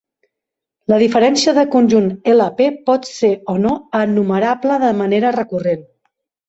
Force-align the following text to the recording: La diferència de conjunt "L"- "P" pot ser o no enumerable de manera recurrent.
La 0.93 0.97
diferència 1.03 1.53
de 1.59 1.65
conjunt 1.75 2.09
"L"- 2.37 2.49
"P" 2.63 2.71
pot 2.91 3.07
ser 3.13 3.33
o 3.55 3.57
no 3.67 3.77
enumerable 4.03 4.83
de 4.89 4.95
manera 5.05 5.39
recurrent. 5.43 5.91